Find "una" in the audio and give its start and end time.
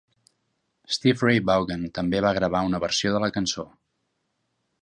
2.71-2.83